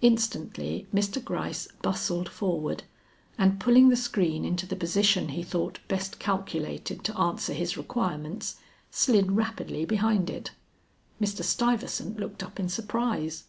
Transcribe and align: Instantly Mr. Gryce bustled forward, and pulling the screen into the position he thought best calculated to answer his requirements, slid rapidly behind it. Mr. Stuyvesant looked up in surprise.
Instantly 0.00 0.86
Mr. 0.94 1.22
Gryce 1.22 1.68
bustled 1.82 2.30
forward, 2.30 2.84
and 3.36 3.60
pulling 3.60 3.90
the 3.90 3.94
screen 3.94 4.42
into 4.42 4.64
the 4.64 4.74
position 4.74 5.28
he 5.28 5.42
thought 5.42 5.80
best 5.86 6.18
calculated 6.18 7.04
to 7.04 7.18
answer 7.20 7.52
his 7.52 7.76
requirements, 7.76 8.56
slid 8.90 9.32
rapidly 9.32 9.84
behind 9.84 10.30
it. 10.30 10.52
Mr. 11.20 11.44
Stuyvesant 11.44 12.18
looked 12.18 12.42
up 12.42 12.58
in 12.58 12.70
surprise. 12.70 13.44